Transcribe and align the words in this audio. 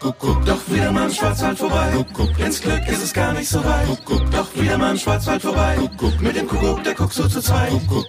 Kuckuck, 0.00 0.42
doch 0.46 0.66
wieder 0.70 0.90
mal 0.92 1.08
im 1.08 1.12
Schwarzwald 1.12 1.58
vorbei. 1.58 1.92
Kuckuck, 1.92 2.38
ins 2.38 2.62
Glück 2.62 2.88
ist 2.88 3.04
es 3.04 3.12
gar 3.12 3.34
nicht 3.34 3.50
so 3.50 3.62
weit. 3.62 3.86
Kuckuck, 3.86 4.30
doch 4.30 4.54
wieder 4.54 4.78
mal 4.78 4.92
im 4.92 4.96
Schwarzwald 4.96 5.42
vorbei. 5.42 5.76
Kuckuck, 5.76 6.18
mit 6.22 6.36
dem 6.36 6.48
Kuckuck, 6.48 6.82
der 6.84 6.94
guckt 6.94 7.12
so 7.12 7.28
zu 7.28 7.42
zweit. 7.42 7.68
Kuckuck. 7.68 8.06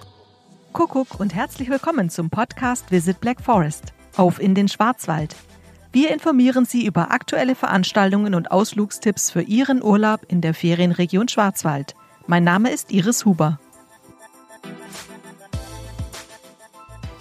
Kuckuck 0.71 1.19
und 1.19 1.35
herzlich 1.35 1.69
willkommen 1.69 2.09
zum 2.09 2.29
Podcast 2.29 2.91
Visit 2.91 3.19
Black 3.19 3.41
Forest. 3.41 3.91
Auf 4.15 4.39
in 4.39 4.55
den 4.55 4.69
Schwarzwald. 4.69 5.35
Wir 5.91 6.11
informieren 6.11 6.63
Sie 6.63 6.85
über 6.85 7.11
aktuelle 7.11 7.55
Veranstaltungen 7.55 8.35
und 8.35 8.51
Ausflugstipps 8.51 9.29
für 9.29 9.41
Ihren 9.41 9.83
Urlaub 9.83 10.21
in 10.29 10.39
der 10.39 10.53
Ferienregion 10.53 11.27
Schwarzwald. 11.27 11.95
Mein 12.25 12.45
Name 12.45 12.71
ist 12.71 12.93
Iris 12.93 13.25
Huber. 13.25 13.59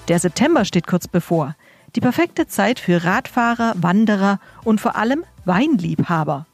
Der 0.07 0.21
September 0.21 0.65
steht 0.65 0.87
kurz 0.87 1.09
bevor. 1.09 1.57
Die 1.97 2.01
perfekte 2.01 2.47
Zeit 2.47 2.79
für 2.79 3.05
Radfahrer, 3.05 3.75
Wanderer 3.77 4.39
und 4.65 4.81
vor 4.81 4.97
allem 4.97 5.25
Weinliebhaber. 5.45 6.47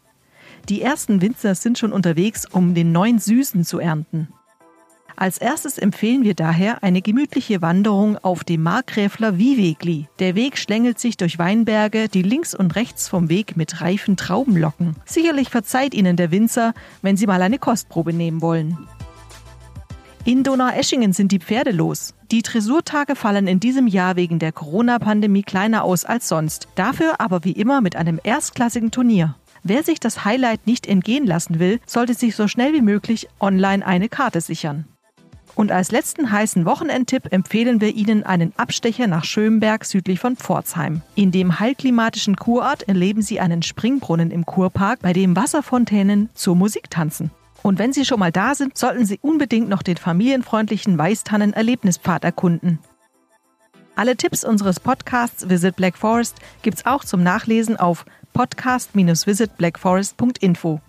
Die 0.68 0.82
ersten 0.82 1.20
Winzer 1.20 1.54
sind 1.54 1.78
schon 1.78 1.92
unterwegs, 1.92 2.46
um 2.46 2.74
den 2.74 2.90
neuen 2.90 3.18
Süßen 3.18 3.64
zu 3.64 3.78
ernten. 3.78 4.28
Als 5.14 5.38
erstes 5.38 5.78
empfehlen 5.78 6.24
wir 6.24 6.34
daher 6.34 6.82
eine 6.82 7.00
gemütliche 7.00 7.62
Wanderung 7.62 8.18
auf 8.18 8.44
dem 8.44 8.62
Markgräfler 8.62 9.34
Viehwegli. 9.34 10.08
Der 10.18 10.34
Weg 10.34 10.58
schlängelt 10.58 10.98
sich 10.98 11.16
durch 11.16 11.38
Weinberge, 11.38 12.08
die 12.08 12.22
links 12.22 12.54
und 12.54 12.74
rechts 12.74 13.08
vom 13.08 13.28
Weg 13.30 13.56
mit 13.56 13.80
reifen 13.80 14.16
Trauben 14.16 14.56
locken. 14.56 14.96
Sicherlich 15.06 15.48
verzeiht 15.48 15.94
Ihnen 15.94 16.16
der 16.16 16.30
Winzer, 16.30 16.74
wenn 17.00 17.16
Sie 17.16 17.26
mal 17.26 17.40
eine 17.40 17.58
Kostprobe 17.58 18.12
nehmen 18.12 18.42
wollen. 18.42 18.76
In 20.24 20.42
Donaueschingen 20.42 21.12
sind 21.12 21.30
die 21.30 21.38
Pferde 21.38 21.70
los. 21.70 22.15
Die 22.32 22.42
Dressurtage 22.42 23.14
fallen 23.14 23.46
in 23.46 23.60
diesem 23.60 23.86
Jahr 23.86 24.16
wegen 24.16 24.40
der 24.40 24.50
Corona-Pandemie 24.50 25.44
kleiner 25.44 25.84
aus 25.84 26.04
als 26.04 26.26
sonst. 26.26 26.66
Dafür 26.74 27.20
aber 27.20 27.44
wie 27.44 27.52
immer 27.52 27.80
mit 27.80 27.94
einem 27.94 28.18
erstklassigen 28.20 28.90
Turnier. 28.90 29.36
Wer 29.62 29.84
sich 29.84 30.00
das 30.00 30.24
Highlight 30.24 30.66
nicht 30.66 30.88
entgehen 30.88 31.24
lassen 31.24 31.60
will, 31.60 31.78
sollte 31.86 32.14
sich 32.14 32.34
so 32.34 32.48
schnell 32.48 32.72
wie 32.72 32.82
möglich 32.82 33.28
online 33.38 33.86
eine 33.86 34.08
Karte 34.08 34.40
sichern. 34.40 34.86
Und 35.54 35.70
als 35.70 35.92
letzten 35.92 36.30
heißen 36.30 36.66
Wochenendtipp 36.66 37.32
empfehlen 37.32 37.80
wir 37.80 37.94
Ihnen 37.94 38.24
einen 38.24 38.52
Abstecher 38.56 39.06
nach 39.06 39.24
Schönberg 39.24 39.84
südlich 39.84 40.18
von 40.18 40.36
Pforzheim. 40.36 41.02
In 41.14 41.30
dem 41.30 41.60
heilklimatischen 41.60 42.36
Kurort 42.36 42.82
erleben 42.88 43.22
Sie 43.22 43.38
einen 43.38 43.62
Springbrunnen 43.62 44.32
im 44.32 44.44
Kurpark, 44.44 45.00
bei 45.00 45.12
dem 45.12 45.36
Wasserfontänen 45.36 46.28
zur 46.34 46.56
Musik 46.56 46.90
tanzen. 46.90 47.30
Und 47.66 47.78
wenn 47.80 47.92
Sie 47.92 48.04
schon 48.04 48.20
mal 48.20 48.30
da 48.30 48.54
sind, 48.54 48.78
sollten 48.78 49.04
Sie 49.04 49.18
unbedingt 49.22 49.68
noch 49.68 49.82
den 49.82 49.96
familienfreundlichen 49.96 50.96
Weißtannen-Erlebnispfad 50.96 52.22
erkunden. 52.22 52.78
Alle 53.96 54.16
Tipps 54.16 54.44
unseres 54.44 54.78
Podcasts 54.78 55.48
Visit 55.48 55.74
Black 55.74 55.98
Forest 55.98 56.36
gibt's 56.62 56.86
auch 56.86 57.04
zum 57.04 57.24
Nachlesen 57.24 57.76
auf 57.76 58.06
podcast-visitblackforest.info. 58.34 60.80